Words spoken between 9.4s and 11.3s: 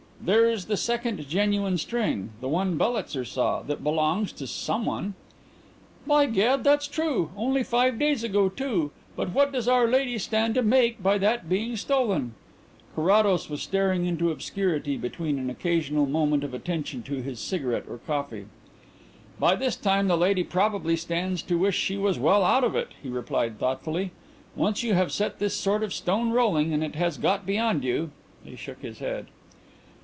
does our lady stand to make by